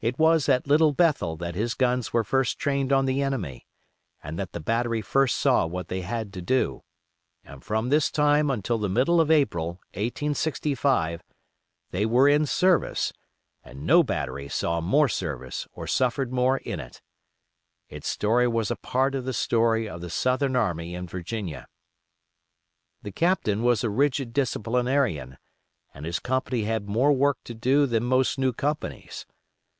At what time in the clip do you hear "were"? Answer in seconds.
2.12-2.22, 12.06-12.28